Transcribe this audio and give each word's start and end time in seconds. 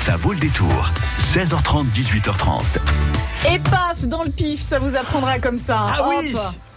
Ça 0.00 0.16
vaut 0.16 0.32
le 0.32 0.38
détour. 0.38 0.90
16h30, 1.18 1.90
18h30. 1.92 2.62
Et 3.54 3.58
paf, 3.58 4.02
dans 4.04 4.22
le 4.22 4.30
pif, 4.30 4.58
ça 4.62 4.78
vous 4.78 4.96
apprendra 4.96 5.38
comme 5.38 5.58
ça. 5.58 5.78
Ah 5.86 6.00
Hop. 6.00 6.06
oui 6.08 6.34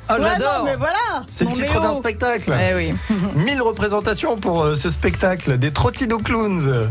Ah, 0.09 0.15
Ouais, 0.17 0.23
j'adore 0.23 0.59
non, 0.59 0.65
mais 0.65 0.75
voilà 0.75 1.23
C'est 1.29 1.45
le 1.45 1.51
titre 1.53 1.79
d'un 1.79 1.93
spectacle. 1.93 2.53
Eh 2.59 2.73
oui. 2.75 2.93
1000 3.35 3.61
représentations 3.61 4.35
pour 4.37 4.63
euh, 4.63 4.75
ce 4.75 4.89
spectacle 4.89 5.57
des 5.57 5.71
Trottino 5.71 6.17
Clowns. 6.17 6.89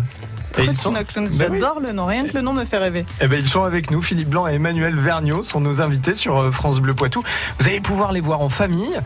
Et 0.59 0.65
ils 0.65 0.77
sont, 0.77 0.91
Trottino 0.93 1.05
Clowns, 1.05 1.39
Ben 1.39 1.49
oui. 1.53 1.59
j'adore 1.61 1.81
le 1.81 1.93
nom, 1.93 2.05
rien 2.07 2.25
que 2.27 2.35
le 2.35 2.41
nom 2.43 2.53
me 2.53 2.65
fait 2.65 2.79
rêver. 2.79 3.05
Eh 3.21 3.27
ben, 3.29 3.41
ils 3.41 3.49
sont 3.49 3.63
avec 3.65 3.91
nous. 3.91 4.03
Philippe 4.03 4.29
Blanc 4.31 4.47
et 4.47 4.55
Emmanuel 4.55 4.95
Vergniaud 4.99 5.43
sont 5.43 5.61
nos 5.61 5.81
invités 5.81 6.15
sur 6.15 6.39
euh, 6.41 6.51
France 6.51 6.81
Bleu 6.81 6.95
Poitou. 6.95 7.23
Vous 7.59 7.67
allez 7.67 7.81
pouvoir 7.81 8.13
les 8.13 8.21
voir 8.21 8.41
en 8.41 8.49
famille. 8.49 8.99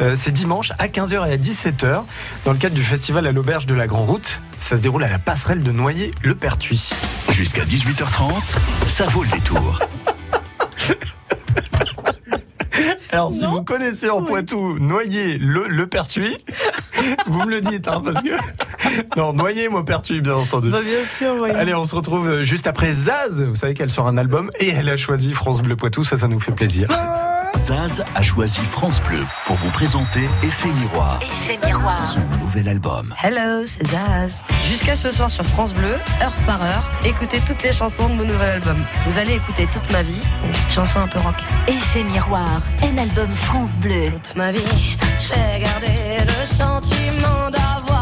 Euh, 0.00 0.14
C'est 0.16 0.30
dimanche 0.32 0.72
à 0.78 0.88
15h 0.88 1.28
et 1.28 1.32
à 1.32 1.36
17h 1.36 2.02
dans 2.44 2.52
le 2.52 2.58
cadre 2.58 2.74
du 2.74 2.82
festival 2.84 3.26
à 3.26 3.32
l'Auberge 3.32 3.66
de 3.66 3.74
la 3.74 3.86
Grand 3.86 4.04
Route. 4.04 4.40
Ça 4.58 4.76
se 4.76 4.82
déroule 4.82 5.04
à 5.04 5.08
la 5.08 5.18
passerelle 5.18 5.62
de 5.62 5.72
Noyer-le-Pertuis. 5.72 6.90
Jusqu'à 7.30 7.64
18h30, 7.64 8.32
ça 8.86 9.06
vaut 9.06 9.22
le 9.24 9.30
détour. 9.30 9.80
Alors, 13.12 13.30
si 13.30 13.42
Non. 13.42 13.52
vous 13.52 13.62
connaissez 13.62 14.10
en 14.10 14.22
Poitou 14.22 14.76
Noyer 14.80 15.38
le, 15.38 15.68
le 15.68 15.86
Pertuis, 15.86 16.36
vous 17.26 17.40
me 17.44 17.50
le 17.50 17.60
dites, 17.60 17.86
hein, 17.86 18.02
parce 18.04 18.22
que. 18.22 18.30
Non, 19.16 19.32
Noyer, 19.32 19.68
moi, 19.68 19.84
Pertuis, 19.84 20.20
bien 20.20 20.34
entendu. 20.34 20.70
Bah, 20.70 20.80
bien 20.82 21.04
sûr, 21.06 21.34
oui. 21.40 21.50
Allez, 21.50 21.74
on 21.74 21.84
se 21.84 21.94
retrouve 21.94 22.28
euh, 22.28 22.42
juste 22.42 22.66
après 22.66 22.92
Zaz. 22.92 23.44
Vous 23.44 23.54
savez 23.54 23.74
qu'elle 23.74 23.90
sort 23.90 24.06
un 24.06 24.16
album 24.16 24.50
et 24.60 24.68
elle 24.68 24.88
a 24.88 24.96
choisi 24.96 25.32
France 25.32 25.62
Bleu 25.62 25.76
Poitou. 25.76 26.04
Ça, 26.04 26.18
ça 26.18 26.28
nous 26.28 26.40
fait 26.40 26.52
plaisir. 26.52 26.88
Zaz 27.56 28.02
a 28.16 28.22
choisi 28.22 28.60
France 28.72 29.00
Bleu 29.08 29.20
pour 29.46 29.54
vous 29.56 29.70
présenter 29.70 30.20
Effet 30.42 30.68
Miroir, 30.68 31.20
Effet 31.22 31.58
miroir. 31.64 31.98
son 32.00 32.18
nouvel 32.40 32.68
album. 32.68 33.14
Hello, 33.22 33.64
c'est 33.64 33.86
Zaz. 33.86 34.42
Jusqu'à 34.68 34.96
ce 34.96 35.12
soir 35.12 35.30
sur 35.30 35.44
France 35.46 35.72
Bleu, 35.72 35.94
heure 36.20 36.32
par 36.46 36.60
heure, 36.62 36.82
écoutez 37.06 37.38
toutes 37.46 37.62
les 37.62 37.70
chansons 37.72 38.08
de 38.08 38.14
mon 38.14 38.24
nouvel 38.24 38.50
album. 38.50 38.84
Vous 39.06 39.16
allez 39.18 39.34
écouter 39.34 39.68
toute 39.72 39.88
ma 39.92 40.02
vie, 40.02 40.20
une 40.44 40.50
petite 40.50 40.72
chanson 40.72 40.98
un 41.00 41.08
peu 41.08 41.20
rock. 41.20 41.36
Effet 41.68 42.02
miroir, 42.02 42.60
un 42.82 42.98
album 42.98 43.30
France 43.30 43.70
Bleu. 43.78 44.04
Toute 44.06 44.34
ma 44.36 44.50
vie, 44.50 44.96
je 45.20 45.28
vais 45.28 45.60
garder 45.60 46.26
le 46.26 46.46
sentiment 46.46 47.50
d'avoir 47.52 47.93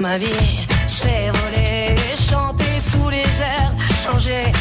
ma 0.00 0.16
vie, 0.16 0.66
je 0.88 1.02
vais 1.04 1.30
voler 1.30 1.94
chanter 2.16 2.80
tous 2.90 3.10
les 3.10 3.28
airs, 3.40 3.72
changer 4.02 4.52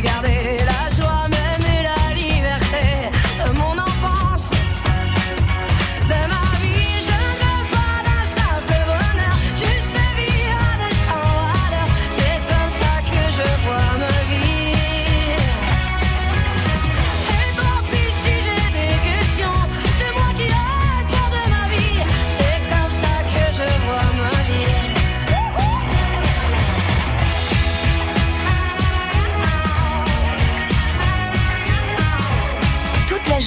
j'ai 0.00 0.67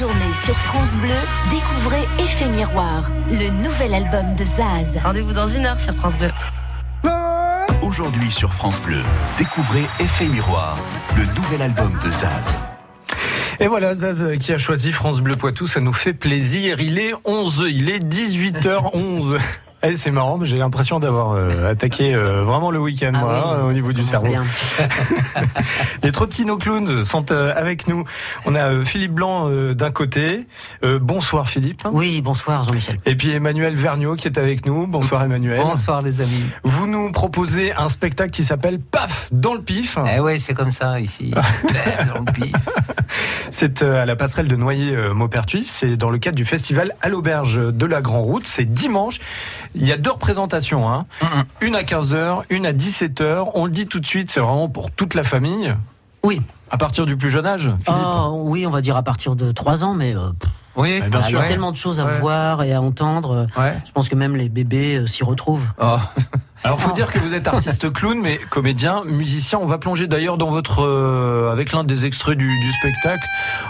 journée 0.01 0.33
sur 0.43 0.57
France 0.57 0.95
Bleu, 0.95 1.13
découvrez 1.51 2.01
Effet 2.17 2.49
miroir, 2.49 3.11
le 3.29 3.49
nouvel 3.61 3.93
album 3.93 4.33
de 4.33 4.43
Zaz. 4.43 4.97
Rendez-vous 5.03 5.31
dans 5.31 5.45
une 5.45 5.63
heure 5.63 5.79
sur 5.79 5.93
France 5.93 6.17
Bleu. 6.17 6.31
Aujourd'hui 7.83 8.31
sur 8.31 8.51
France 8.51 8.81
Bleu, 8.81 9.03
découvrez 9.37 9.83
Effet 9.99 10.25
Miroir, 10.25 10.75
le 11.15 11.23
nouvel 11.35 11.61
album 11.61 11.93
de 12.03 12.09
Zaz. 12.09 12.57
Et 13.59 13.67
voilà, 13.67 13.93
Zaz 13.93 14.25
qui 14.39 14.51
a 14.53 14.57
choisi 14.57 14.91
France 14.91 15.21
Bleu 15.21 15.35
Poitou. 15.35 15.67
Ça 15.67 15.81
nous 15.81 15.93
fait 15.93 16.13
plaisir. 16.13 16.81
Il 16.81 16.97
est 16.97 17.13
11, 17.23 17.65
il 17.69 17.91
est 17.91 17.99
18h11. 17.99 19.37
Eh, 19.83 19.95
c'est 19.95 20.11
marrant, 20.11 20.37
mais 20.37 20.45
j'ai 20.45 20.57
l'impression 20.57 20.99
d'avoir 20.99 21.31
euh, 21.31 21.71
attaqué 21.71 22.13
euh, 22.13 22.43
vraiment 22.43 22.69
le 22.69 22.79
week-end, 22.79 23.11
Ah 23.15 23.19
moi, 23.19 23.33
oui, 23.33 23.41
hein, 23.61 23.65
au 23.67 23.73
niveau 23.73 23.91
du 23.93 24.03
cerveau. 24.03 24.27
bien. 24.27 24.45
Les 26.03 26.11
Trottino 26.11 26.57
Clowns 26.57 27.03
sont 27.05 27.31
euh, 27.31 27.51
avec 27.55 27.87
nous. 27.87 28.03
On 28.45 28.53
a 28.55 28.71
euh, 28.71 28.85
Philippe 28.85 29.13
Blanc 29.13 29.49
euh, 29.49 29.73
d'un 29.73 29.91
côté. 29.91 30.45
Euh, 30.83 30.99
bonsoir 30.99 31.49
Philippe. 31.49 31.81
Oui, 31.91 32.21
bonsoir 32.21 32.63
Jean-Michel. 32.63 32.99
Et 33.05 33.15
puis 33.15 33.31
Emmanuel 33.31 33.75
Vergniaud 33.75 34.15
qui 34.15 34.27
est 34.27 34.37
avec 34.37 34.65
nous. 34.65 34.85
Bonsoir 34.87 35.23
Emmanuel. 35.23 35.57
Bonsoir 35.59 36.01
les 36.01 36.21
amis. 36.21 36.43
Vous 36.63 36.85
nous 36.87 37.11
proposez 37.11 37.73
un 37.73 37.89
spectacle 37.89 38.31
qui 38.31 38.43
s'appelle 38.43 38.79
Paf 38.79 39.29
dans 39.31 39.53
le 39.53 39.61
pif. 39.61 39.97
Eh 40.15 40.19
ouais, 40.19 40.39
c'est 40.39 40.53
comme 40.53 40.71
ça 40.71 40.99
ici. 40.99 41.31
Bam, 41.33 42.07
dans 42.13 42.19
le 42.19 42.31
pif. 42.31 42.53
C'est 43.49 43.81
euh, 43.81 44.01
à 44.01 44.05
la 44.05 44.15
passerelle 44.15 44.47
de 44.47 44.55
Noyer-Maupertuis. 44.55 45.65
C'est 45.65 45.97
dans 45.97 46.09
le 46.09 46.17
cadre 46.19 46.35
du 46.35 46.45
festival 46.45 46.95
à 47.01 47.09
l'auberge 47.09 47.59
de 47.73 47.85
la 47.85 48.01
Grand 48.01 48.21
Route. 48.21 48.45
C'est 48.45 48.71
dimanche. 48.71 49.19
Il 49.75 49.85
y 49.85 49.91
a 49.91 49.97
deux 49.97 50.11
représentations. 50.11 50.89
Hein. 50.89 51.05
Une 51.61 51.75
à 51.75 51.83
15h, 51.83 52.43
une 52.49 52.65
à 52.65 52.73
17h. 52.73 53.51
On 53.53 53.65
le 53.65 53.71
dit 53.71 53.87
tout 53.87 53.99
de 53.99 54.05
suite, 54.05 54.29
c'est 54.31 54.39
vraiment 54.41 54.67
pour 54.69 54.91
toute 54.91 55.13
la 55.13 55.23
famille. 55.23 55.73
Oui. 56.23 56.41
À 56.69 56.77
partir 56.77 57.05
du 57.05 57.17
plus 57.17 57.29
jeune 57.29 57.45
âge, 57.45 57.71
Philippe 57.83 58.01
Oh, 58.05 58.43
oui, 58.45 58.65
on 58.67 58.69
va 58.69 58.81
dire 58.81 58.95
à 58.95 59.03
partir 59.03 59.35
de 59.35 59.51
3 59.51 59.83
ans, 59.83 59.93
mais 59.93 60.15
euh, 60.15 60.29
Oui, 60.75 60.97
sûr. 60.99 61.05
il 61.29 61.33
y 61.33 61.35
a 61.35 61.39
ouais. 61.39 61.47
tellement 61.47 61.71
de 61.71 61.77
choses 61.77 61.99
à 61.99 62.05
Ouais. 62.05 62.19
voir 62.19 62.63
et 62.63 62.73
à 62.73 62.81
entendre. 62.81 63.47
Ouais. 63.57 63.73
Je 63.85 63.91
pense 63.91 64.07
que 64.07 64.15
même 64.15 64.35
les 64.35 64.47
bébés 64.49 64.97
euh, 64.97 65.07
s'y 65.07 65.23
retrouvent. 65.23 65.65
Oh. 65.81 65.97
Alors, 66.63 66.79
faut 66.79 66.91
dire 66.91 67.11
que 67.11 67.17
vous 67.17 67.33
êtes 67.33 67.47
artiste 67.47 67.91
clown, 67.93 68.19
mais 68.21 68.37
comédien, 68.49 69.01
musicien. 69.05 69.57
On 69.59 69.65
va 69.65 69.79
plonger 69.79 70.07
d'ailleurs 70.07 70.37
dans 70.37 70.49
votre, 70.49 70.83
euh, 70.85 71.51
avec 71.51 71.71
l'un 71.71 71.83
des 71.83 72.05
extraits 72.05 72.37
du, 72.37 72.45
du 72.59 72.71
spectacle. 72.73 73.27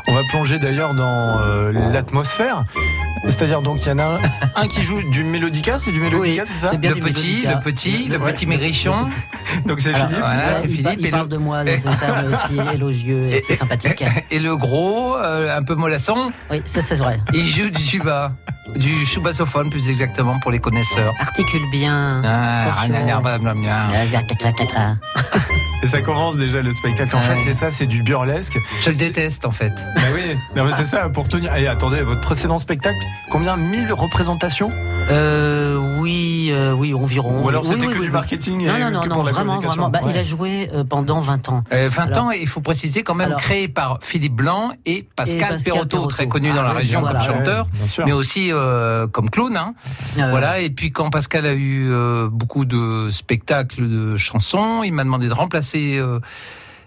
On 0.09 0.13
va 0.13 0.21
plonger 0.29 0.59
d'ailleurs 0.59 0.93
dans 0.93 1.39
euh, 1.39 1.71
l'atmosphère. 1.71 2.65
C'est-à-dire 3.25 3.61
donc 3.61 3.85
il 3.85 3.87
y 3.87 3.91
en 3.91 3.99
a 3.99 4.03
un, 4.03 4.19
un 4.63 4.67
qui 4.67 4.81
joue 4.81 4.99
du 5.11 5.23
mélodica, 5.23 5.77
c'est 5.77 5.91
du 5.91 5.99
mélodica, 6.01 6.41
Oui, 6.43 6.47
c'est 6.47 6.67
ça 6.67 6.75
bien 6.75 6.89
Le 6.89 6.95
du 6.95 7.01
petit, 7.01 7.27
mélodica. 7.27 7.53
le 7.53 7.59
petit, 7.61 8.05
le 8.09 8.17
Ouais. 8.17 8.33
petit 8.33 8.45
maigrichon. 8.47 9.09
Donc 9.65 9.79
c'est 9.79 9.93
Philippe, 9.93 10.09
voilà, 10.11 10.27
c'est 10.29 10.39
ça 10.39 10.55
c'est 10.55 10.67
il, 10.67 10.75
Philippe 10.75 10.95
il 10.99 11.05
et 11.07 11.11
parle 11.11 11.23
le- 11.23 11.29
de 11.29 11.37
moi 11.37 11.63
dans 11.63 11.87
un 11.87 11.95
terme 11.95 12.25
aussi 12.33 12.59
élogieux 12.73 13.29
et 13.31 13.41
c'est 13.41 13.55
sympathique. 13.55 14.03
Et 14.31 14.39
le 14.39 14.55
gros, 14.57 15.17
euh, 15.17 15.55
un 15.55 15.61
peu 15.61 15.75
mollasson, 15.75 16.31
Oui, 16.49 16.61
ça 16.65 16.81
c'est 16.81 16.95
vrai. 16.95 17.19
il 17.33 17.45
joue 17.45 17.69
du 17.69 17.83
tuba. 17.83 18.31
Du 18.75 19.05
choubasophone 19.05 19.69
plus 19.69 19.89
exactement 19.89 20.39
pour 20.39 20.51
les 20.51 20.59
connaisseurs. 20.59 21.13
Articule 21.19 21.69
bien. 21.71 22.21
Ah, 22.23 22.69
pression. 22.69 22.93
gna, 22.93 23.19
Et 25.83 25.87
ça 25.87 26.01
commence 26.01 26.37
déjà 26.37 26.61
le 26.61 26.71
spectacle. 26.71 27.15
En 27.15 27.21
fait, 27.21 27.39
c'est 27.41 27.53
ça, 27.53 27.71
c'est 27.71 27.87
du 27.87 28.03
burlesque. 28.03 28.57
Je 28.83 28.89
le 28.91 28.95
déteste 28.95 29.45
en 29.45 29.51
fait. 29.51 29.73
Bah 29.95 30.01
oui, 30.13 30.35
non 30.55 30.65
mais 30.65 30.71
c'est 30.71 30.85
ça 30.85 31.09
pour 31.09 31.27
tenir. 31.27 31.55
Et 31.55 31.67
attendez, 31.67 32.01
votre 32.01 32.21
précédent 32.21 32.59
spectacle, 32.59 32.97
combien 33.31 33.57
1000 33.57 33.91
représentations? 33.93 34.71
Euh, 35.09 35.77
oui, 35.99 36.49
euh, 36.51 36.73
oui, 36.73 36.93
environ. 36.93 37.43
Ou 37.43 37.49
alors 37.49 37.65
c'était 37.65 37.81
oui, 37.81 37.87
que 37.87 37.91
oui, 37.93 37.99
du 38.01 38.05
oui. 38.07 38.09
marketing 38.09 38.61
et 38.61 38.65
Non, 38.67 38.77
non, 38.79 38.91
non, 38.91 38.99
que 39.01 39.07
non, 39.09 39.23
la 39.23 39.31
vraiment, 39.31 39.59
vraiment. 39.59 39.89
Bah, 39.89 39.99
Il 40.07 40.15
a 40.17 40.23
joué 40.23 40.69
euh, 40.73 40.83
pendant 40.83 41.19
20 41.19 41.49
ans. 41.49 41.63
Euh, 41.73 41.89
20 41.89 42.03
Alors- 42.11 42.25
ans, 42.25 42.31
il 42.31 42.47
faut 42.47 42.61
préciser 42.61 43.01
quand 43.03 43.15
même 43.15 43.29
Alors- 43.29 43.39
créé 43.41 43.67
par 43.67 43.97
Philippe 44.01 44.35
Blanc 44.35 44.69
et 44.85 45.07
Pascal, 45.15 45.57
Perrotto. 45.63 46.05
très 46.05 46.27
connu 46.27 46.49
dans 46.51 46.59
Ah, 46.61 46.63
la 46.65 46.71
oui, 46.71 46.77
région 46.77 47.01
voilà. 47.01 47.17
comme 47.19 47.27
chanteur, 47.35 47.65
Ouais, 47.97 48.03
mais 48.05 48.11
aussi 48.11 48.51
euh, 48.51 49.07
comme 49.07 49.29
clown. 49.31 49.57
Hein. 49.57 49.71
Euh, 50.19 50.29
Voilà. 50.29 50.59
Et 50.61 50.69
puis 50.69 50.91
quand 50.91 51.09
Pascal 51.09 51.45
a 51.47 51.53
eu 51.53 51.89
euh, 51.91 52.29
beaucoup 52.31 52.65
de 52.65 53.09
spectacles 53.09 53.89
de 53.89 54.17
chansons, 54.17 54.83
il 54.83 54.93
m'a 54.93 55.03
demandé 55.03 55.27
de 55.27 55.33
remplacer 55.33 55.70
euh, 55.77 56.19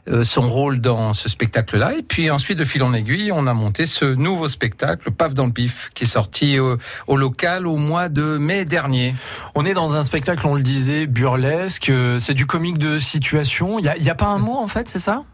euh, 0.06 0.22
son 0.22 0.46
rôle 0.46 0.80
dans 0.80 1.12
ce 1.12 1.28
spectacle-là. 1.28 1.94
Et 1.96 2.02
puis 2.02 2.30
ensuite, 2.30 2.58
de 2.58 2.64
fil 2.64 2.82
en 2.82 2.92
aiguille, 2.92 3.32
on 3.32 3.46
a 3.46 3.54
monté 3.54 3.86
ce 3.86 4.04
nouveau 4.04 4.48
spectacle, 4.48 5.10
Paf 5.10 5.34
dans 5.34 5.46
le 5.46 5.52
pif, 5.52 5.90
qui 5.94 6.04
est 6.04 6.08
sorti 6.08 6.58
euh, 6.58 6.76
au 7.06 7.16
local 7.16 7.66
au 7.66 7.76
mois 7.76 8.08
de 8.08 8.36
mai 8.36 8.64
dernier. 8.64 9.14
On 9.54 9.64
est 9.64 9.74
dans 9.74 9.96
un 9.96 10.02
spectacle, 10.02 10.46
on 10.46 10.54
le 10.54 10.62
disait, 10.62 11.06
burlesque. 11.06 11.90
C'est 12.18 12.34
du 12.34 12.46
comique 12.46 12.78
de 12.78 12.98
situation. 12.98 13.78
Il 13.78 13.84
y 13.86 13.88
a, 13.88 13.96
il 13.96 14.04
y 14.04 14.10
a 14.10 14.14
pas 14.14 14.26
un 14.26 14.38
mot 14.38 14.56
en 14.56 14.68
fait, 14.68 14.88
c'est 14.88 14.98
ça? 14.98 15.24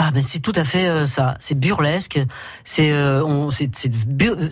Ah 0.00 0.10
ben 0.14 0.22
c'est 0.22 0.38
tout 0.38 0.52
à 0.54 0.62
fait 0.62 0.86
euh, 0.88 1.06
ça. 1.08 1.34
C'est 1.40 1.58
burlesque. 1.58 2.20
C'est 2.62 2.92
euh, 2.92 3.24
on- 3.24 3.50
c'est 3.50 3.68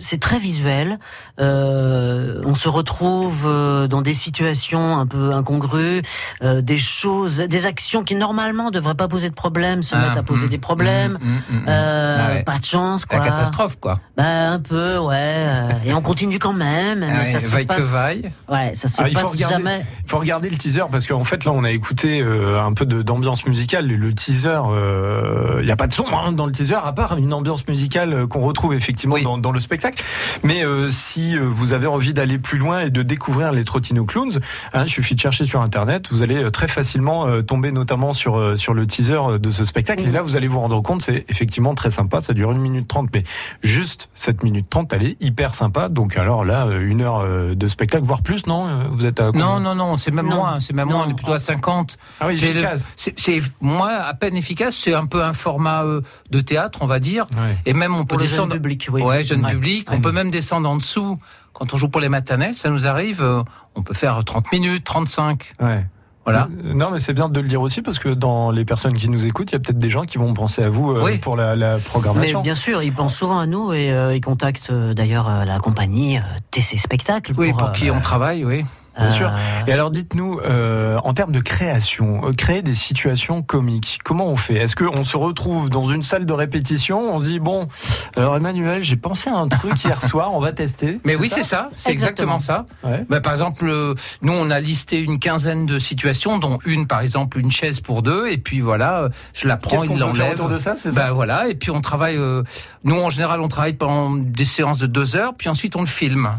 c'est 0.01 0.19
très 0.19 0.39
visuel. 0.39 0.99
Euh, 1.39 2.41
on 2.45 2.53
se 2.53 2.67
retrouve 2.67 3.45
euh, 3.45 3.87
dans 3.87 4.01
des 4.01 4.13
situations 4.13 4.97
un 4.99 5.05
peu 5.07 5.31
incongrues, 5.33 6.01
euh, 6.41 6.61
des 6.61 6.77
choses, 6.77 7.37
des 7.37 7.65
actions 7.65 8.03
qui 8.03 8.15
normalement 8.15 8.71
devraient 8.71 8.95
pas 8.95 9.07
poser 9.07 9.29
de 9.29 9.35
problème 9.35 9.83
se 9.83 9.95
mettent 9.95 10.17
à 10.17 10.23
poser 10.23 10.47
mm, 10.47 10.49
des 10.49 10.57
problèmes. 10.57 11.17
mm, 11.21 11.27
mm, 11.27 11.59
mm. 11.61 11.65
Euh, 11.69 12.17
Ah 12.19 12.33
ouais. 12.33 12.43
Pas 12.43 12.57
de 12.57 12.65
chance 12.65 13.05
quoi. 13.05 13.19
La 13.19 13.25
catastrophe, 13.29 13.77
quoi. 13.79 13.95
Bah 14.17 14.51
un 14.51 14.59
peu 14.59 14.97
ouais. 14.97 15.47
et 15.85 15.93
on 15.93 16.01
continue 16.01 16.39
quand 16.39 16.53
même. 16.53 16.99
mais 16.99 17.07
Ah 17.09 17.23
ça 17.23 17.33
ouais, 17.33 17.39
se 17.39 17.47
vaille 17.47 17.65
passe. 17.65 17.77
que 17.77 17.83
vaille. 17.83 18.31
Ouais, 18.49 18.71
ça 18.73 18.87
se 18.89 19.01
Ah, 19.01 19.07
il 19.07 19.15
faut 19.17 19.21
passe 19.21 19.31
regarder. 19.33 19.55
jamais. 19.55 19.85
Il 20.03 20.09
faut 20.09 20.19
regarder 20.19 20.49
le 20.49 20.57
teaser 20.57 20.83
parce 20.91 21.07
qu'en 21.07 21.23
fait 21.23 21.45
là 21.45 21.51
on 21.53 21.63
a 21.63 21.71
écouté 21.71 22.21
euh, 22.21 22.61
un 22.61 22.73
peu 22.73 22.85
de- 22.85 23.01
d'ambiance 23.01 23.45
musicale. 23.45 23.87
Le, 23.87 23.95
le 23.95 24.13
teaser, 24.13 24.49
euh, 24.69 25.36
il 25.59 25.65
n'y 25.65 25.71
a 25.71 25.75
pas 25.75 25.87
de 25.87 25.93
son 25.93 26.05
hein, 26.13 26.31
dans 26.31 26.45
le 26.45 26.51
teaser 26.51 26.75
à 26.83 26.91
part 26.93 27.17
une 27.17 27.33
ambiance 27.33 27.67
musicale 27.67 28.13
euh, 28.13 28.27
qu'on 28.27 28.41
retrouve 28.41 28.73
effectivement 28.73 29.15
Oui. 29.15 29.23
dans, 29.23 29.37
dans 29.37 29.51
le 29.51 29.59
spectacle. 29.59 30.03
Mais 30.43 30.63
euh, 30.65 30.89
si 30.89 31.35
euh, 31.37 31.47
vous 31.49 31.73
avez 31.73 31.87
envie 31.87 32.13
d'aller 32.13 32.37
plus 32.37 32.57
loin 32.57 32.81
et 32.81 32.89
de 32.89 33.03
découvrir 33.03 33.51
les 33.51 33.63
Trottino 33.65 34.05
Clowns, 34.05 34.39
hein, 34.73 34.83
il 34.85 34.89
suffit 34.89 35.15
de 35.15 35.19
chercher 35.19 35.45
sur 35.45 35.61
internet. 35.61 36.07
Vous 36.11 36.23
allez 36.23 36.43
euh, 36.43 36.49
très 36.51 36.67
facilement 36.67 37.27
euh, 37.27 37.41
tomber 37.41 37.71
notamment 37.71 38.13
sur 38.13 38.37
euh, 38.37 38.55
sur 38.57 38.73
le 38.73 38.85
teaser 38.87 39.13
euh, 39.13 39.37
de 39.39 39.49
ce 39.49 39.65
spectacle. 39.65 40.03
Et 40.07 40.11
là 40.11 40.21
vous 40.21 40.37
allez 40.37 40.47
vous 40.47 40.59
rendre 40.59 40.81
compte, 40.81 41.01
c'est 41.01 41.25
effectivement 41.29 41.73
très 41.75 41.89
sympa. 41.89 42.21
Ça 42.21 42.33
dure 42.33 42.51
une 42.51 42.59
minute 42.61 42.87
trente, 42.87 43.09
mais 43.13 43.23
juste 43.63 44.09
cette 44.13 44.43
minute 44.43 44.69
trente, 44.69 44.91
elle 44.93 45.03
est 45.03 45.17
hyper 45.21 45.53
sympa. 45.53 45.89
Donc 45.89 46.17
alors 46.17 46.45
là, 46.45 46.65
euh, 46.67 46.87
une 46.87 47.01
heure 47.01 47.19
euh, 47.23 47.55
de 47.55 47.67
spectacle, 47.67 48.03
voire 48.05 48.21
plus, 48.21 48.45
non 48.47 48.67
Euh, 48.67 48.83
Vous 48.91 49.05
êtes 49.05 49.19
à 49.19 49.31
Non, 49.31 49.59
non, 49.59 49.75
non, 49.75 49.97
c'est 49.97 50.11
même 50.11 50.27
Non. 50.29 50.35
moins, 50.37 50.59
c'est 50.59 50.73
même 50.73 50.87
Non. 50.89 50.97
moins, 50.97 51.05
on 51.07 51.09
est 51.11 51.13
plutôt 51.15 51.33
à 51.33 51.39
50. 51.39 51.97
Ah 52.19 52.27
oui, 52.27 52.37
C'est 52.37 52.47
efficace. 52.49 52.93
C'est 52.95 53.13
c'est 53.19 53.41
moins 53.61 53.93
à 53.95 54.13
peine 54.13 54.35
efficace, 54.35 54.75
c'est 54.75 54.93
un 54.93 55.05
peu 55.05 55.23
un 55.27 55.33
format 55.33 55.83
euh, 55.83 56.01
de 56.31 56.39
théâtre, 56.39 56.79
on 56.81 56.85
va 56.87 56.99
dire. 56.99 57.25
Ouais. 57.33 57.57
Et 57.65 57.73
même 57.73 57.93
on 57.95 57.99
peut 58.01 58.15
Pour 58.15 58.17
descendre. 58.17 58.53
public, 58.53 58.87
oui. 58.91 59.01
Ouais, 59.03 59.23
jeune 59.23 59.43
Ouais. 59.45 59.51
public. 59.51 59.87
On 59.91 60.01
peut 60.01 60.11
même 60.11 60.31
descendre 60.31 60.69
en 60.69 60.77
dessous. 60.77 61.19
Quand 61.53 61.73
on 61.73 61.77
joue 61.77 61.89
pour 61.89 62.01
les 62.01 62.09
maternelles, 62.09 62.53
ça 62.55 62.69
nous 62.69 62.85
arrive, 62.87 63.21
euh, 63.23 63.41
on 63.75 63.81
peut 63.81 63.93
faire 63.95 64.23
30 64.23 64.51
minutes, 64.51 64.83
35. 64.83 65.53
Ouais. 65.59 65.85
Voilà. 66.23 66.49
Euh, 66.65 66.73
Non, 66.73 66.91
mais 66.91 66.99
c'est 66.99 67.13
bien 67.13 67.29
de 67.29 67.39
le 67.39 67.47
dire 67.47 67.61
aussi 67.61 67.81
parce 67.81 67.99
que 67.99 68.09
dans 68.09 68.51
les 68.51 68.65
personnes 68.65 68.97
qui 68.97 69.07
nous 69.09 69.25
écoutent, 69.25 69.51
il 69.51 69.53
y 69.53 69.55
a 69.55 69.59
peut-être 69.59 69.77
des 69.77 69.89
gens 69.89 70.03
qui 70.03 70.17
vont 70.17 70.33
penser 70.33 70.61
à 70.61 70.69
vous 70.69 70.91
euh, 70.91 71.01
Oui. 71.03 71.17
pour 71.19 71.35
la, 71.37 71.55
la 71.55 71.75
Mais 71.75 71.81
programmation. 71.81 72.41
bien 72.41 72.53
sûr, 72.53 72.83
ils 72.83 72.93
pensent 72.93 73.15
souvent 73.15 73.39
à 73.39 73.45
nous 73.47 73.71
et 73.71 73.91
euh, 73.93 74.13
ils 74.13 74.19
contactent 74.21 74.69
euh, 74.71 74.93
d'ailleurs 74.93 75.45
la 75.45 75.57
compagnie 75.59 76.19
TC 76.51 76.77
Spectacle. 76.77 77.31
Oui, 77.37 77.53
pour 77.53 77.69
euh, 77.69 77.71
qui 77.71 77.89
on 77.89 78.01
travaille, 78.01 78.43
oui. 78.43 78.65
Bien 78.97 79.09
sûr. 79.11 79.27
euh, 79.27 79.65
Et 79.67 79.73
alors, 79.73 79.91
dites-nous, 79.91 80.39
euh, 80.45 80.97
en 81.03 81.13
termes 81.13 81.31
de 81.31 81.39
création, 81.39 82.21
euh, 82.27 82.31
créer 82.33 82.61
des 82.61 82.75
situations 82.75 83.41
comiques, 83.41 83.99
comment 84.03 84.27
on 84.27 84.35
fait? 84.35 84.55
Est-ce 84.55 84.75
qu'on 84.75 85.03
se 85.03 85.17
retrouve 85.17 85.69
dans 85.69 85.83
une 85.85 86.03
salle 86.03 86.25
de 86.25 86.33
répétition 86.33 87.13
On 87.13 87.19
se 87.19 87.25
dit 87.25 87.39
bon, 87.39 87.67
alors 88.15 88.35
Emmanuel, 88.37 88.83
j'ai 88.83 88.95
pensé 88.95 89.29
à 89.29 89.35
un 89.35 89.47
truc 89.47 89.83
hier 89.83 90.01
soir, 90.09 90.33
on 90.33 90.39
va 90.39 90.51
tester. 90.51 90.99
Mais 91.03 91.15
oui, 91.15 91.29
c'est 91.33 91.43
ça, 91.43 91.67
c'est 91.75 91.91
exactement 91.91 92.39
ça. 92.39 92.65
Ouais. 92.83 93.05
Bah, 93.09 93.21
par 93.21 93.33
exemple, 93.33 93.65
euh, 93.67 93.93
nous, 94.21 94.33
on 94.33 94.49
a 94.49 94.59
listé 94.59 94.99
une 94.99 95.19
quinzaine 95.19 95.65
de 95.65 95.79
situations, 95.79 96.37
dont 96.39 96.59
une, 96.65 96.87
par 96.87 97.01
exemple, 97.01 97.39
une 97.39 97.51
chaise 97.51 97.79
pour 97.79 98.01
deux, 98.01 98.27
et 98.27 98.37
puis 98.37 98.61
voilà, 98.61 99.09
je 99.33 99.47
la 99.47 99.57
prends, 99.57 99.71
Qu'est-ce 99.77 99.85
qu'on 99.87 99.95
il 99.95 99.99
l'enlève. 99.99 100.33
autour 100.33 100.49
de 100.49 100.57
ça 100.57 100.73
C'est 100.77 100.91
ça? 100.91 101.05
Bah 101.07 101.11
voilà, 101.11 101.47
et 101.49 101.55
puis 101.55 101.71
on 101.71 101.81
travaille. 101.81 102.17
euh, 102.17 102.43
nous, 102.83 102.99
en 102.99 103.09
général, 103.09 103.41
on 103.41 103.47
travaille 103.47 103.73
pendant 103.73 104.15
des 104.15 104.45
séances 104.45 104.79
de 104.79 104.87
deux 104.87 105.15
heures, 105.15 105.33
puis 105.37 105.49
ensuite 105.49 105.75
on 105.75 105.81
le 105.81 105.87
filme. 105.87 106.29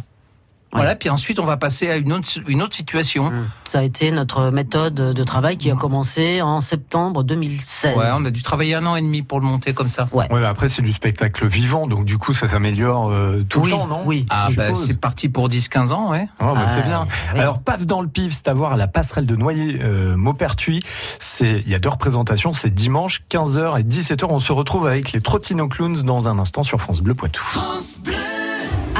Voilà, 0.72 0.96
puis 0.96 1.08
ensuite 1.08 1.40
on 1.40 1.44
va 1.44 1.56
passer 1.56 1.88
à 1.88 1.96
une 1.96 2.12
autre, 2.12 2.28
une 2.46 2.62
autre 2.62 2.74
situation. 2.76 3.32
Ça 3.64 3.80
a 3.80 3.82
été 3.82 4.10
notre 4.10 4.50
méthode 4.50 4.94
de 4.94 5.22
travail 5.24 5.56
qui 5.56 5.70
a 5.70 5.74
commencé 5.74 6.42
en 6.42 6.60
septembre 6.60 7.22
2016. 7.24 7.96
Ouais, 7.96 8.06
on 8.14 8.24
a 8.24 8.30
dû 8.30 8.42
travailler 8.42 8.74
un 8.74 8.86
an 8.86 8.96
et 8.96 9.02
demi 9.02 9.22
pour 9.22 9.40
le 9.40 9.46
monter 9.46 9.72
comme 9.72 9.88
ça. 9.88 10.08
Ouais, 10.12 10.26
mais 10.30 10.44
après, 10.44 10.68
c'est 10.68 10.82
du 10.82 10.92
spectacle 10.92 11.46
vivant, 11.46 11.86
donc 11.86 12.04
du 12.04 12.18
coup, 12.18 12.32
ça 12.32 12.48
s'améliore 12.48 13.10
euh, 13.10 13.44
tout 13.48 13.60
oui, 13.60 13.70
le 13.70 13.76
temps, 13.76 13.86
non? 13.86 14.02
Oui. 14.04 14.26
Ah, 14.30 14.48
bah, 14.56 14.66
suppose. 14.68 14.86
c'est 14.86 15.00
parti 15.00 15.28
pour 15.28 15.48
10-15 15.48 15.92
ans, 15.92 16.10
ouais. 16.10 16.28
Ah, 16.38 16.52
bah, 16.54 16.66
c'est 16.66 16.80
Ah, 16.80 16.86
bien. 16.86 17.06
oui. 17.34 17.40
Alors, 17.40 17.60
paf 17.60 17.86
dans 17.86 18.00
le 18.00 18.08
pif, 18.08 18.34
c'est 18.34 18.48
à 18.48 18.54
voir 18.54 18.72
à 18.72 18.76
la 18.76 18.86
passerelle 18.86 19.26
de 19.26 19.36
Noyer, 19.36 19.78
euh, 19.80 20.16
Maupertuis. 20.16 20.82
C'est, 21.18 21.62
il 21.64 21.68
y 21.68 21.74
a 21.74 21.78
deux 21.78 21.88
représentations, 21.88 22.52
c'est 22.52 22.70
dimanche, 22.70 23.22
15h 23.30 23.80
et 23.80 23.82
17h. 23.82 24.26
On 24.28 24.40
se 24.40 24.52
retrouve 24.52 24.86
avec 24.86 25.12
les 25.12 25.20
Trottino 25.20 25.68
Clowns 25.68 26.02
dans 26.02 26.28
un 26.28 26.38
instant 26.38 26.62
sur 26.62 26.80
France 26.80 27.00
Bleu 27.00 27.14
Poitou. 27.14 27.42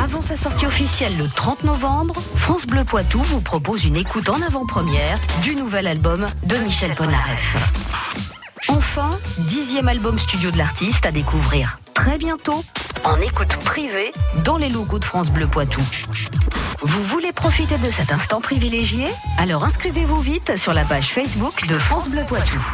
Avant 0.09 0.23
sa 0.23 0.37
sortie 0.37 0.65
officielle 0.65 1.19
le 1.19 1.29
30 1.29 1.65
novembre, 1.65 2.15
France 2.35 2.67
Bleu 2.67 2.83
Poitou 2.83 3.21
vous 3.21 3.43
propose 3.43 3.85
une 3.85 3.97
écoute 3.97 4.31
en 4.31 4.41
avant-première 4.41 5.19
du 5.43 5.55
nouvel 5.55 5.87
album 5.87 6.27
de 6.45 6.57
Michel 6.57 6.95
Polnareff. 6.95 7.57
Enfin, 8.69 9.19
dixième 9.37 9.87
album 9.87 10.19
studio 10.19 10.51
de 10.51 10.57
l'artiste 10.57 11.05
à 11.05 11.11
découvrir 11.11 11.79
très 11.93 12.17
bientôt 12.17 12.65
en 13.05 13.21
écoute 13.21 13.55
privée 13.59 14.11
dans 14.47 14.57
les 14.57 14.71
locaux 14.71 14.99
de 14.99 15.05
France 15.05 15.31
Bleu 15.31 15.47
Poitou. 15.47 15.83
Vous 16.81 17.05
voulez 17.05 17.33
profiter 17.33 17.77
de 17.77 17.91
cet 17.91 18.11
instant 18.11 18.41
privilégié? 18.41 19.09
Alors 19.37 19.63
inscrivez-vous 19.63 20.23
vite 20.23 20.57
sur 20.57 20.73
la 20.73 20.87
page 20.87 21.09
Facebook 21.09 21.67
de 21.67 21.79
France 21.79 22.09
Bleu 22.09 22.25
Poitou. 22.27 22.67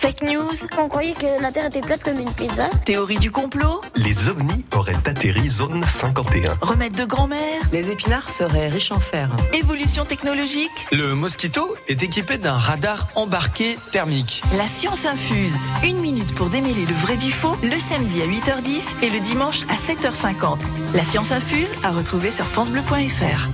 Fake 0.00 0.22
news, 0.22 0.52
On 0.78 0.88
croyait 0.88 1.12
que 1.12 1.42
la 1.42 1.52
Terre 1.52 1.66
était 1.66 1.82
plate 1.82 2.02
comme 2.02 2.18
une 2.18 2.32
pizza. 2.32 2.68
théorie 2.86 3.18
du 3.18 3.30
complot, 3.30 3.82
Les 3.96 4.28
ovnis 4.28 4.64
auraient 4.74 4.94
atterri 5.06 5.46
zone 5.46 5.84
51. 5.86 6.56
remède 6.62 6.94
de 6.94 7.04
grand-mère, 7.04 7.60
Les 7.70 7.90
épinards 7.90 8.30
seraient 8.30 8.68
riches 8.68 8.92
en 8.92 8.98
fer. 9.00 9.28
évolution 9.52 10.06
technologique. 10.06 10.70
Le 10.90 11.14
Mosquito 11.14 11.76
est 11.88 12.02
équipé 12.02 12.38
d'un 12.38 12.56
radar 12.56 13.08
embarqué 13.14 13.76
thermique. 13.92 14.42
La 14.56 14.66
science 14.66 15.04
infuse. 15.04 15.52
Une 15.84 15.98
minute 16.00 16.34
pour 16.34 16.48
démêler 16.48 16.86
le 16.86 16.94
vrai 16.94 17.18
du 17.18 17.30
faux, 17.30 17.56
le 17.62 17.78
samedi 17.78 18.22
à 18.22 18.26
8h10 18.26 18.94
et 19.02 19.10
le 19.10 19.20
dimanche 19.20 19.64
à 19.68 19.74
7h50. 19.76 20.60
La 20.94 21.04
science 21.04 21.30
infuse 21.30 21.74
à 21.84 21.90
retrouver 21.90 22.30
sur 22.30 22.46
FranceBleu.fr. 22.46 23.48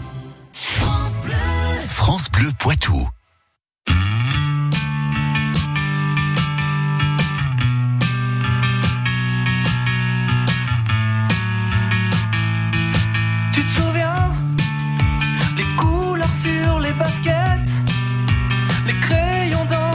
France 1.89 2.31
Bleu 2.31 2.51
Poitou. 2.61 3.09
Tu 13.57 13.65
te 13.65 13.71
souviens 13.71 14.35
Les 15.57 15.65
couleurs 15.77 16.31
sur 16.31 16.79
les 16.79 16.93
baskets 16.93 17.71
Les 18.87 19.01
crayons 19.01 19.65
dans 19.65 19.86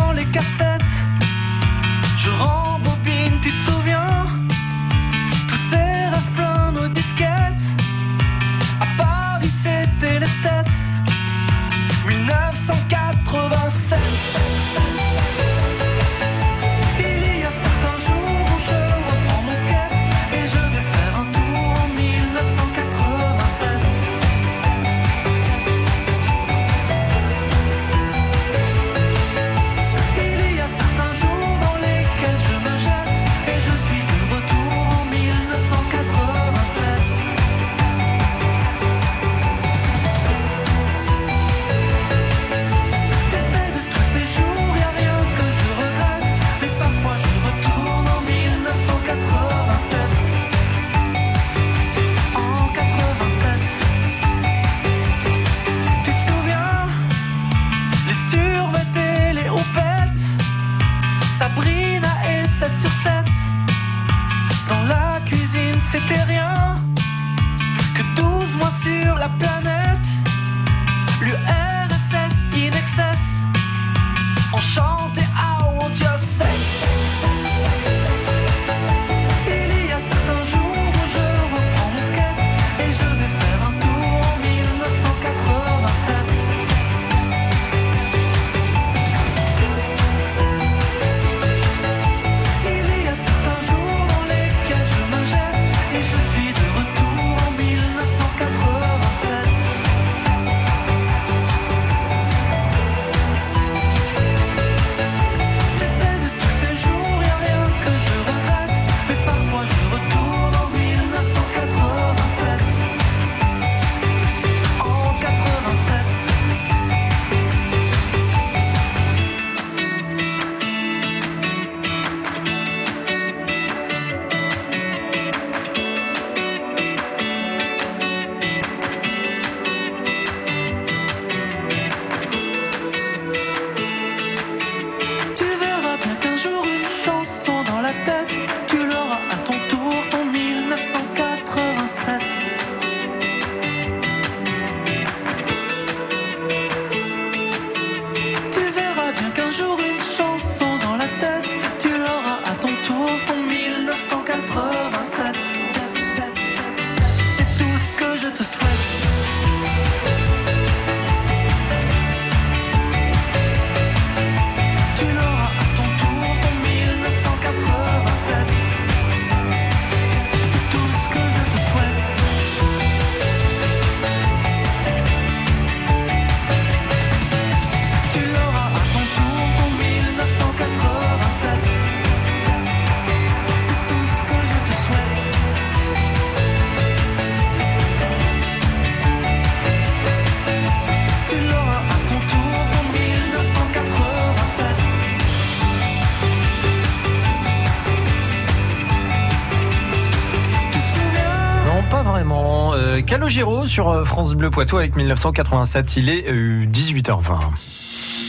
euh, 203.37 203.41
Calogero 203.41 203.65
sur 203.65 203.89
euh, 203.89 204.03
France 204.03 204.33
Bleu 204.35 204.49
Poitou 204.49 204.77
avec 204.77 204.95
1987. 204.95 205.97
Il 205.97 206.09
est 206.09 206.25
euh, 206.27 206.65
18h20. 206.65 207.39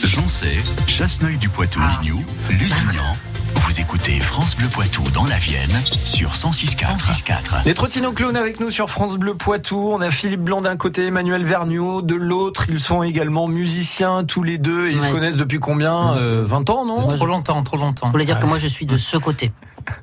J'en 0.05 0.27
sais, 0.27 0.55
Chasseneuil 0.87 1.37
du 1.37 1.49
Poitou 1.49 1.79
Lignou, 2.01 2.23
Lusignan. 2.49 3.15
Vous 3.55 3.79
écoutez 3.79 4.19
France 4.19 4.55
Bleu 4.57 4.67
Poitou 4.67 5.03
dans 5.13 5.25
la 5.25 5.37
Vienne 5.37 5.71
sur 5.85 6.31
106.4. 6.31 6.97
106.4. 6.99 7.33
Les 7.65 7.73
trottinos 7.73 8.13
clowns 8.13 8.35
avec 8.35 8.59
nous 8.59 8.69
sur 8.69 8.89
France 8.89 9.15
Bleu 9.15 9.35
Poitou. 9.35 9.91
On 9.93 10.01
a 10.01 10.09
Philippe 10.09 10.41
Blanc 10.41 10.61
d'un 10.61 10.75
côté, 10.75 11.07
Emmanuel 11.07 11.45
Vergniaud 11.45 12.01
de 12.01 12.15
l'autre. 12.15 12.65
Ils 12.69 12.79
sont 12.79 13.03
également 13.03 13.47
musiciens 13.47 14.25
tous 14.25 14.43
les 14.43 14.57
deux. 14.57 14.89
Et 14.89 14.93
ils 14.93 15.01
se 15.01 15.09
connaissent 15.09 15.37
depuis 15.37 15.59
combien 15.59 16.17
Euh, 16.17 16.43
20 16.43 16.69
ans, 16.69 16.85
non? 16.85 17.07
Trop 17.07 17.25
longtemps, 17.25 17.63
trop 17.63 17.77
longtemps. 17.77 18.07
Je 18.07 18.11
voulais 18.11 18.25
dire 18.25 18.39
que 18.39 18.45
moi 18.45 18.57
je 18.57 18.67
suis 18.67 18.85
de 18.85 18.97
ce 18.97 19.17
côté. 19.17 19.51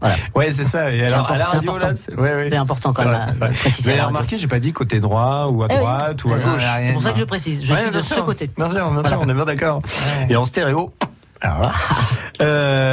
Voilà. 0.00 0.14
Ouais, 0.34 0.50
c'est 0.52 0.64
ça. 0.64 0.90
Et 0.92 1.04
alors, 1.06 1.30
à 1.30 1.38
la 1.38 1.44
C'est 1.46 1.56
radio, 1.56 1.70
important. 1.70 1.86
là, 1.88 1.94
c'est 1.96 2.14
ouais, 2.14 2.34
ouais. 2.34 2.48
C'est 2.50 2.56
important 2.56 2.92
quand 2.92 3.02
C'est 3.02 3.08
même 3.08 3.16
vrai, 3.16 3.28
à 3.28 3.32
c'est 3.32 3.38
vrai. 3.38 3.50
préciser 3.52 3.82
Vous 3.82 3.88
à 3.90 3.92
avez 3.92 4.02
remarqué, 4.02 4.38
j'ai 4.38 4.46
pas 4.48 4.58
dit 4.58 4.72
côté 4.72 5.00
droit 5.00 5.46
ou 5.50 5.62
à 5.62 5.66
Eh 5.70 5.74
oui. 5.74 5.78
droite 5.80 6.24
ou 6.24 6.32
à 6.32 6.36
Euh, 6.36 6.38
gauche. 6.42 6.62
C'est 6.82 6.92
pour 6.92 7.02
ça 7.02 7.12
que 7.12 7.18
je 7.18 7.24
précise. 7.24 7.64
Je 7.64 7.72
Ouais, 7.72 7.80
suis 7.80 7.90
de 7.90 8.00
sûr. 8.00 8.16
ce 8.16 8.20
côté. 8.22 8.50
Bien 8.56 8.66
sûr, 8.70 8.74
bien 8.90 9.02
sûr, 9.02 9.16
Voilà. 9.16 9.18
on 9.18 9.28
est 9.28 9.34
bien 9.34 9.44
d'accord. 9.44 9.82
Et 10.28 10.36
en 10.36 10.44
stéréo. 10.44 10.92
Alors. 11.40 11.72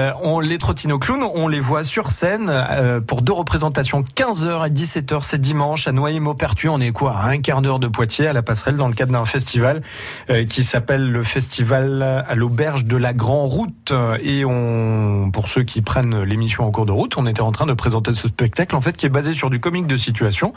Euh, 0.08 0.12
on, 0.24 0.40
les 0.40 0.58
Trottino 0.58 1.00
Clowns, 1.00 1.24
on 1.36 1.48
les 1.48 1.60
voit 1.60 1.84
sur 1.84 2.10
scène 2.12 2.48
euh, 2.50 3.00
pour 3.02 3.22
deux 3.22 3.34
représentations, 3.34 4.04
15h 4.16 4.68
et 4.68 4.72
17h, 4.72 5.20
c'est 5.24 5.40
dimanche 5.42 5.88
à 5.88 5.92
Noyer-Maupertuis. 5.92 6.70
On 6.70 6.80
est 6.80 6.92
quoi 6.92 7.16
à 7.18 7.28
un 7.30 7.40
quart 7.40 7.62
d'heure 7.62 7.80
de 7.80 7.88
Poitiers 7.88 8.28
à 8.28 8.34
la 8.34 8.42
passerelle 8.42 8.76
dans 8.76 8.88
le 8.88 8.94
cadre 8.94 9.12
d'un 9.12 9.26
festival 9.26 9.82
euh, 10.30 10.46
qui 10.46 10.64
s'appelle 10.64 11.10
le 11.12 11.24
festival 11.24 12.02
à 12.04 12.36
l'auberge 12.36 12.86
de 12.86 12.98
la 12.98 13.14
Grand 13.14 13.46
Route. 13.48 13.94
Et 14.22 14.46
on, 14.46 15.30
pour 15.32 15.48
ceux 15.48 15.64
qui 15.64 15.82
prennent 15.82 16.22
l'émission 16.24 16.66
en 16.66 16.72
cours 16.72 16.86
de 16.86 16.92
route, 16.92 17.18
on 17.18 17.26
était 17.28 17.42
en 17.42 17.52
train 17.52 17.66
de 17.66 17.74
présenter 17.74 18.14
ce 18.14 18.28
spectacle 18.28 18.76
en 18.76 18.82
fait 18.82 18.96
qui 18.98 19.06
est 19.06 19.10
basé 19.10 19.34
sur 19.34 19.50
du 19.50 19.60
comique 19.60 19.88
de 19.88 19.98
situation, 19.98 20.54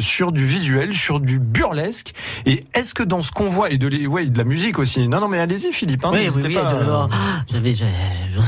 sur 0.00 0.32
du 0.32 0.46
visuel, 0.46 0.94
sur 0.94 1.20
du 1.20 1.38
burlesque. 1.38 2.12
Et 2.46 2.64
est-ce 2.74 2.94
que 2.94 3.02
dans 3.02 3.22
ce 3.22 3.30
qu'on 3.32 3.48
voit 3.48 3.70
et 3.70 3.78
de, 3.78 3.86
les- 3.88 4.06
ouais, 4.06 4.26
de 4.26 4.38
la 4.38 4.44
musique 4.44 4.78
aussi 4.78 5.06
Non, 5.08 5.20
non, 5.20 5.28
mais 5.28 5.38
allez-y, 5.38 5.72
Philippe. 5.72 6.04
Hein, 6.04 6.10
Oui, 6.12 6.18
oui, 6.20 6.24
n'hésitez 6.26 6.48
oui. 6.48 6.54
pas. 6.54 6.72
de- 6.74 6.86
oh, 6.88 7.08
J'avais, 7.50 7.74
je, 7.74 7.84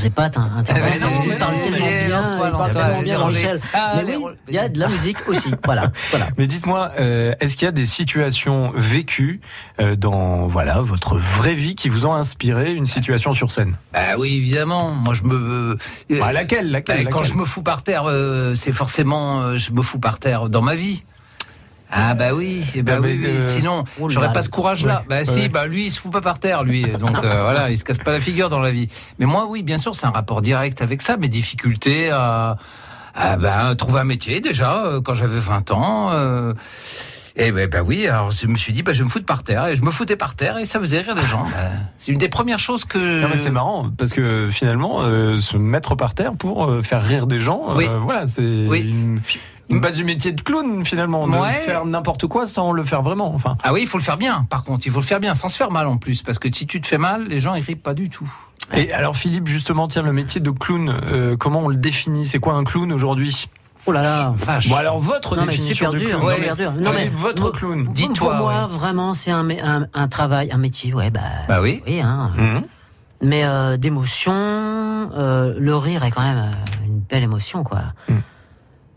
je 0.01 0.05
sais 0.07 0.09
pas, 0.09 0.29
t'in- 0.29 0.49
intervenir. 0.57 0.99
Ben 0.99 1.05
non, 1.05 1.21
il 1.25 1.37
parle 1.37 1.53
non, 1.55 1.61
tellement 1.63 1.77
mais 1.85 2.07
bien, 2.07 2.23
il 2.45 2.51
parle 2.51 2.71
tellement 2.71 3.01
bien, 3.03 3.17
Jean-Michel. 3.19 3.61
Ah, 3.73 4.01
Mais 4.03 4.15
oui, 4.15 4.23
il 4.47 4.53
y 4.55 4.57
a 4.57 4.67
de 4.67 4.79
la 4.79 4.87
musique 4.87 5.17
aussi. 5.27 5.51
Voilà, 5.65 5.91
voilà. 6.09 6.27
Mais 6.37 6.47
dites-moi, 6.47 6.91
euh, 6.99 7.33
est-ce 7.39 7.55
qu'il 7.55 7.65
y 7.65 7.69
a 7.69 7.71
des 7.71 7.85
situations 7.85 8.71
vécues 8.75 9.41
euh, 9.79 9.95
dans 9.95 10.47
voilà 10.47 10.81
votre 10.81 11.17
vraie 11.17 11.53
vie 11.53 11.75
qui 11.75 11.87
vous 11.89 12.05
ont 12.07 12.13
inspiré 12.13 12.71
une 12.71 12.87
situation 12.87 13.33
sur 13.33 13.51
scène? 13.51 13.75
Bah 13.93 13.99
oui, 14.17 14.35
évidemment. 14.37 14.89
Moi, 14.91 15.13
je 15.13 15.23
me. 15.23 15.35
euh, 16.11 16.19
Bah, 16.19 16.31
laquelle, 16.33 16.71
laquelle, 16.71 17.03
bah, 17.05 17.09
Quand 17.11 17.19
laquelle? 17.19 17.33
je 17.35 17.39
me 17.39 17.45
fous 17.45 17.61
par 17.61 17.83
terre, 17.83 18.03
euh, 18.07 18.55
c'est 18.55 18.71
forcément, 18.73 19.41
euh, 19.41 19.57
je 19.57 19.71
me 19.71 19.81
fous 19.83 19.99
par 19.99 20.17
terre 20.19 20.49
dans 20.49 20.61
ma 20.63 20.75
vie. 20.75 21.03
Ah 21.93 22.13
bah 22.13 22.33
oui, 22.33 22.63
bah 22.83 22.93
Ah, 22.95 23.01
oui, 23.01 23.17
oui. 23.19 23.25
euh, 23.27 23.41
sinon 23.41 23.83
oh 23.99 24.09
j'aurais 24.09 24.31
pas 24.31 24.41
ce 24.41 24.49
courage-là. 24.49 24.99
Ouais, 25.01 25.05
Bah 25.09 25.25
si, 25.25 25.39
ouais. 25.41 25.49
bah 25.49 25.67
lui 25.67 25.87
il 25.87 25.91
se 25.91 25.99
fout 25.99 26.11
pas 26.11 26.21
par 26.21 26.39
terre, 26.39 26.63
lui. 26.63 26.83
Donc 26.83 27.17
euh, 27.23 27.41
voilà, 27.43 27.69
il 27.69 27.77
se 27.77 27.83
casse 27.83 27.97
pas 27.97 28.11
la 28.13 28.21
figure 28.21 28.49
dans 28.49 28.59
la 28.61 28.71
vie. 28.71 28.87
Mais 29.19 29.25
moi 29.25 29.45
oui, 29.49 29.61
bien 29.61 29.77
sûr, 29.77 29.93
c'est 29.95 30.05
un 30.07 30.11
rapport 30.11 30.41
direct 30.41 30.81
avec 30.81 31.01
ça, 31.01 31.17
mes 31.17 31.27
difficultés 31.29 32.09
à, 32.09 32.55
à 33.13 33.35
bah, 33.35 33.75
trouver 33.75 33.99
un 33.99 34.03
métier 34.05 34.39
déjà 34.39 34.85
euh, 34.85 35.01
quand 35.01 35.13
j'avais 35.13 35.39
20 35.39 35.71
ans. 35.71 36.09
euh, 36.11 36.53
et 37.37 37.53
ben 37.53 37.69
bah 37.69 37.79
oui, 37.81 38.07
alors 38.07 38.29
je 38.29 38.45
me 38.47 38.57
suis 38.57 38.73
dit 38.73 38.83
bah 38.83 38.91
je 38.91 38.99
vais 38.99 39.05
me 39.05 39.09
foutre 39.09 39.25
par 39.25 39.43
terre 39.43 39.65
et 39.67 39.77
je 39.77 39.83
me 39.83 39.89
foutais 39.91 40.17
par 40.17 40.35
terre 40.35 40.57
et 40.57 40.65
ça 40.65 40.81
faisait 40.81 40.99
rire 40.99 41.15
les 41.15 41.21
gens. 41.25 41.43
Bah, 41.45 41.69
c'est 41.97 42.11
une 42.11 42.17
des 42.17 42.27
premières 42.27 42.59
choses 42.59 42.83
que 42.83 43.21
Non 43.21 43.29
mais 43.29 43.37
c'est 43.37 43.49
marrant 43.51 43.89
parce 43.97 44.11
que 44.11 44.49
finalement 44.51 44.97
euh, 45.03 45.37
se 45.37 45.55
mettre 45.55 45.95
par 45.95 46.13
terre 46.13 46.33
pour 46.37 46.69
faire 46.83 47.01
rire 47.01 47.27
des 47.27 47.39
gens, 47.39 47.77
euh, 47.79 47.97
voilà 47.99 48.27
c'est 48.27 48.41
Oui. 48.67 48.81
une, 48.81 49.21
une 49.69 49.79
base 49.79 49.95
du 49.97 50.03
métier 50.03 50.31
de 50.31 50.41
clown 50.41 50.85
finalement, 50.85 51.27
de 51.27 51.33
Ouais. 51.37 51.51
faire 51.53 51.85
n'importe 51.85 52.27
quoi 52.27 52.45
sans 52.47 52.71
le 52.71 52.83
faire 52.83 53.01
vraiment. 53.01 53.33
Enfin, 53.33 53.57
Ah 53.63 53.71
oui, 53.73 53.81
il 53.83 53.87
faut 53.87 53.97
le 53.97 54.03
faire 54.03 54.17
bien. 54.17 54.43
Par 54.49 54.63
contre, 54.63 54.85
il 54.85 54.91
faut 54.91 54.99
le 54.99 55.05
faire 55.05 55.19
bien, 55.19 55.33
sans 55.35 55.49
se 55.49 55.55
faire 55.57 55.71
mal 55.71 55.87
en 55.87 55.97
plus, 55.97 56.23
parce 56.23 56.39
que 56.39 56.53
si 56.53 56.67
tu 56.67 56.81
te 56.81 56.87
fais 56.87 56.97
mal, 56.97 57.25
les 57.27 57.39
gens 57.39 57.53
ils 57.55 57.63
rient 57.63 57.75
pas 57.75 57.93
du 57.93 58.09
tout. 58.09 58.31
et 58.73 58.91
alors 58.93 59.15
Philippe 59.15 59.47
justement 59.47 59.87
tiens 59.87 60.01
le 60.03 60.13
métier 60.13 60.39
de 60.41 60.49
clown, 60.51 60.89
euh, 60.89 61.35
comment 61.37 61.59
on 61.61 61.67
le 61.67 61.77
définit? 61.77 62.25
C'est 62.25 62.39
quoi 62.39 62.53
un 62.53 62.63
clown 62.63 62.91
aujourd'hui? 62.91 63.47
Oh 63.87 63.91
là 63.91 64.03
là. 64.03 64.31
Vache. 64.35 64.69
Bon 64.69 64.75
alors 64.75 64.99
votre 64.99 65.35
Non 65.35 65.41
mais 65.45 65.53
définition 65.53 65.87
super 65.87 65.91
du 65.91 65.99
dur, 65.99 66.09
clown. 66.09 66.23
Ouais. 66.25 66.35
super 66.35 66.55
dur. 66.55 66.71
Non 66.73 66.91
mais 66.91 66.97
Philippe, 66.99 67.13
votre 67.15 67.49
clown. 67.51 67.89
Dis-toi, 67.93 68.29
Pour 68.35 68.37
moi, 68.43 68.53
ouais. 68.67 68.67
vraiment, 68.77 69.13
c'est 69.15 69.31
un, 69.31 69.43
mé- 69.43 69.59
un, 69.63 69.87
un 69.93 70.07
travail, 70.07 70.51
un 70.51 70.57
métier, 70.57 70.93
ouais, 70.93 71.09
bah. 71.09 71.21
Bah 71.47 71.61
oui. 71.61 71.81
Oui, 71.87 71.99
hein. 71.99 72.31
Mhm. 72.37 72.61
Mais 73.23 73.43
euh, 73.43 73.77
d'émotion, 73.77 74.31
euh, 74.35 75.55
le 75.57 75.75
rire 75.77 76.03
est 76.03 76.11
quand 76.11 76.21
même 76.21 76.51
une 76.85 76.99
belle 76.99 77.23
émotion, 77.23 77.63
quoi. 77.63 77.79
Et 78.09 78.13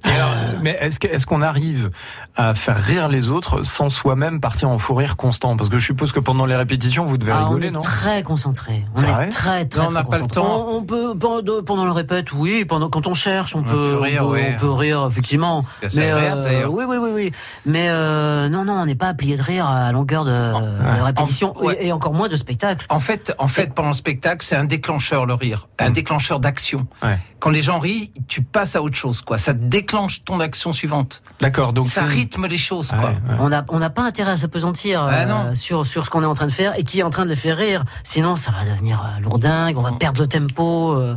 alors, 0.04 0.30
mais 0.62 0.76
est-ce 0.80 0.98
que- 1.00 1.08
est-ce 1.08 1.26
qu'on 1.26 1.40
arrive 1.42 1.90
à 2.36 2.54
faire 2.54 2.76
rire 2.76 3.08
les 3.08 3.30
autres 3.30 3.62
sans 3.62 3.88
soi-même 3.88 4.40
partir 4.40 4.68
en 4.68 4.78
fou 4.78 4.94
rire 4.94 5.16
constant? 5.16 5.56
Parce 5.56 5.70
que 5.70 5.78
je 5.78 5.84
suppose 5.84 6.12
que 6.12 6.20
pendant 6.20 6.46
les 6.46 6.56
répétitions, 6.56 7.04
vous 7.04 7.16
devez 7.18 7.32
Ah, 7.32 7.42
on 7.42 7.48
rigoler, 7.48 7.68
est 7.68 7.70
non? 7.70 7.80
très 7.80 8.22
concentré. 8.22 8.84
On 8.94 9.00
C'est 9.00 9.06
est 9.08 9.12
vrai? 9.12 9.28
très 9.30 9.64
très 9.64 9.80
Non, 9.82 9.88
on 9.88 9.92
n'a 9.92 10.04
pas 10.04 10.18
le 10.18 10.26
temps. 10.26 10.66
On, 10.68 10.76
on 10.76 10.82
peut 10.82 11.14
pendant, 11.18 11.62
pendant 11.62 11.84
le 11.84 11.90
répète, 11.92 12.32
oui. 12.32 12.64
Pendant 12.64 12.88
quand 12.90 13.06
on 13.06 13.14
cherche, 13.14 13.54
on, 13.56 13.62
peut, 13.62 13.70
peut 13.70 13.98
rire, 14.00 14.22
on, 14.24 14.28
peut, 14.28 14.32
ouais. 14.34 14.54
on 14.56 14.60
peut 14.60 14.70
rire 14.72 15.06
effectivement. 15.08 15.64
C'est 15.88 16.00
Mais 16.00 16.10
d'ailleurs. 16.12 16.72
oui, 16.72 16.84
oui, 16.86 16.96
oui, 17.00 17.03
oui. 17.24 17.32
Mais 17.66 17.88
euh, 17.88 18.48
non, 18.48 18.64
non, 18.64 18.74
on 18.74 18.86
n'est 18.86 18.94
pas 18.94 19.08
à 19.08 19.14
plier 19.14 19.36
de 19.36 19.42
rire 19.42 19.66
à 19.66 19.90
longueur 19.92 20.24
de, 20.24 20.30
de 20.30 21.02
répétition 21.02 21.56
En- 21.56 21.64
ouais. 21.64 21.78
et, 21.80 21.92
encore 21.92 22.14
moins 22.14 22.28
de 22.28 22.36
spectacle. 22.36 22.86
En 22.88 22.98
fait, 22.98 23.34
en 23.38 23.46
fait, 23.48 23.74
pendant 23.74 23.88
le 23.88 23.94
spectacle, 23.94 24.44
c'est 24.44 24.56
un 24.56 24.64
déclencheur 24.64 25.26
le 25.26 25.34
rire, 25.34 25.68
un 25.78 25.90
déclencheur 25.90 26.40
d'action. 26.40 26.86
Ouais. 27.02 27.18
Quand 27.38 27.50
les 27.50 27.60
gens 27.60 27.78
rient, 27.78 28.10
tu 28.26 28.40
passes 28.42 28.74
à 28.74 28.82
autre 28.82 28.96
chose, 28.96 29.20
quoi. 29.20 29.36
Ça 29.38 29.52
déclenche 29.52 30.24
ton 30.24 30.40
action 30.40 30.72
suivante. 30.72 31.22
D'accord, 31.40 31.72
donc 31.74 31.84
ça 31.86 32.02
rythme 32.04 32.46
les 32.46 32.56
choses, 32.58 32.88
Ah 32.92 32.96
quoi. 32.98 33.10
ouais. 33.10 33.16
On 33.38 33.48
n'a 33.50 33.64
on 33.68 33.78
n'a 33.78 33.90
pas 33.90 34.02
intérêt 34.02 34.30
à 34.32 34.36
s'apesantir 34.38 35.02
Ah 35.02 35.12
euh, 35.48 35.54
sur, 35.54 35.84
sur 35.84 36.04
ce 36.06 36.10
qu'on 36.10 36.22
est 36.22 36.26
en 36.26 36.34
train 36.34 36.46
de 36.46 36.52
faire 36.52 36.78
et 36.78 36.84
qui 36.84 37.00
est 37.00 37.02
en 37.02 37.10
train 37.10 37.24
de 37.24 37.30
les 37.30 37.36
faire 37.36 37.56
rire. 37.58 37.84
Sinon, 38.02 38.36
ça 38.36 38.50
va 38.50 38.64
devenir 38.70 39.02
euh, 39.04 39.20
lourdingue, 39.20 39.76
on 39.76 39.82
va 39.82 39.92
perdre 39.92 40.20
le 40.22 40.26
tempo. 40.26 40.92
euh. 40.94 41.16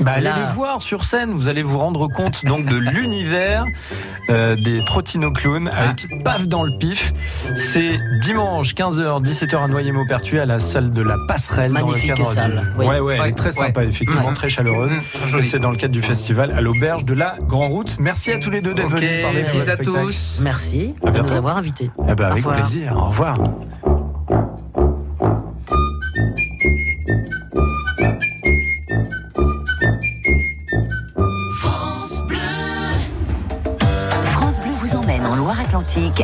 Bah, 0.00 0.12
allez 0.16 0.30
les 0.34 0.52
voir 0.54 0.80
sur 0.82 1.04
scène, 1.04 1.32
vous 1.32 1.48
allez 1.48 1.62
vous 1.62 1.78
rendre 1.78 2.08
compte 2.08 2.44
donc 2.44 2.64
de 2.66 2.76
l'univers 2.76 3.64
euh, 4.30 4.56
des 4.56 4.84
Trottino 4.84 5.32
Clowns 5.32 5.68
avec 5.68 6.06
Paf 6.24 6.48
dans 6.48 6.62
le 6.62 6.72
pif. 6.78 7.12
C'est 7.54 7.98
dimanche 8.20 8.74
15h 8.74 9.22
17h 9.22 9.64
à 9.64 9.68
Noyer-Maupertuis 9.68 10.38
à 10.38 10.46
la 10.46 10.58
salle 10.58 10.92
de 10.92 11.02
la 11.02 11.16
Passerelle 11.28 11.72
Magnifique 11.72 12.08
dans 12.08 12.14
le 12.14 12.18
cadre 12.18 12.32
salle, 12.32 12.72
du... 12.76 12.80
oui. 12.80 12.86
Ouais 12.86 13.00
ouais, 13.00 13.18
elle 13.22 13.28
est 13.30 13.32
très 13.32 13.52
sympa 13.52 13.80
ouais. 13.80 13.88
effectivement, 13.88 14.28
Ouais. 14.28 14.34
très 14.34 14.48
chaleureuse. 14.48 14.92
Mmh, 14.92 15.28
très 15.28 15.38
Et 15.38 15.42
c'est 15.42 15.58
dans 15.58 15.70
le 15.70 15.76
cadre 15.76 15.92
du 15.92 16.02
festival 16.02 16.52
à 16.52 16.60
l'auberge 16.60 17.04
de 17.04 17.14
la 17.14 17.36
Grand 17.42 17.68
Route. 17.68 17.96
Merci 17.98 18.32
à 18.32 18.38
tous 18.38 18.50
les 18.50 18.60
deux 18.60 18.74
d'être 18.74 18.88
venus 18.88 19.22
parler 19.22 19.42
de 19.42 19.70
à 19.70 19.76
tous. 19.76 20.38
Merci 20.40 20.94
À 21.04 21.10
de 21.10 21.20
nous 21.20 21.32
avoir 21.32 21.56
invités. 21.56 21.90
Eh 22.08 22.14
ben, 22.14 22.24
avec 22.26 22.32
Au 22.44 22.48
revoir. 22.48 22.56
plaisir. 22.56 22.94
Au 22.96 23.08
revoir. 23.08 23.34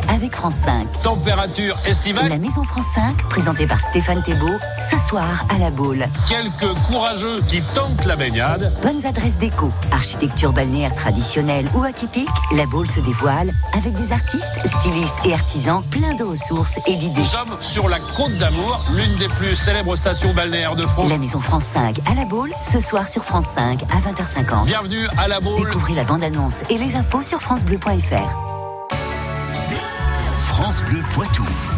Avec 0.07 0.33
France 0.35 0.55
5. 0.55 0.87
Température 1.03 1.77
estivale. 1.85 2.27
La 2.27 2.39
Maison 2.39 2.63
France 2.63 2.87
5, 2.95 3.17
présentée 3.29 3.67
par 3.67 3.79
Stéphane 3.79 4.23
Thébault, 4.23 4.57
ce 4.89 4.97
soir 4.97 5.45
à 5.53 5.59
la 5.59 5.69
Baule. 5.69 6.05
Quelques 6.27 6.73
courageux 6.87 7.39
qui 7.47 7.61
tentent 7.75 8.05
la 8.05 8.15
baignade. 8.15 8.73
Bonnes 8.81 9.05
adresses 9.05 9.37
déco, 9.37 9.71
architecture 9.91 10.53
balnéaire 10.53 10.95
traditionnelle 10.95 11.69
ou 11.75 11.83
atypique, 11.83 12.29
la 12.51 12.65
Baule 12.65 12.87
se 12.87 12.99
dévoile 12.99 13.51
avec 13.77 13.93
des 13.93 14.11
artistes, 14.11 14.49
stylistes 14.65 15.13
et 15.23 15.33
artisans 15.33 15.83
plein 15.91 16.15
de 16.15 16.23
ressources 16.23 16.79
et 16.87 16.95
d'idées. 16.95 17.19
Nous 17.19 17.23
sommes 17.23 17.55
sur 17.59 17.89
la 17.89 17.99
Côte 17.99 18.35
d'Amour, 18.39 18.83
l'une 18.95 19.15
des 19.17 19.27
plus 19.27 19.55
célèbres 19.55 19.95
stations 19.95 20.33
balnéaires 20.33 20.75
de 20.75 20.87
France. 20.87 21.11
La 21.11 21.19
Maison 21.19 21.41
France 21.41 21.65
5 21.73 21.99
à 22.09 22.15
la 22.15 22.25
Baule, 22.25 22.53
ce 22.63 22.79
soir 22.79 23.07
sur 23.07 23.23
France 23.23 23.45
5 23.45 23.83
à 23.83 24.09
20h50. 24.09 24.65
Bienvenue 24.65 25.05
à 25.19 25.27
la 25.27 25.39
Baule. 25.39 25.67
Découvrez 25.67 25.93
la 25.93 26.05
bande-annonce 26.05 26.55
et 26.71 26.77
les 26.79 26.95
infos 26.95 27.21
sur 27.21 27.39
francebleu.fr. 27.39 28.48
France 30.79 30.91
Bleu 30.91 31.03
Poitou. 31.13 31.68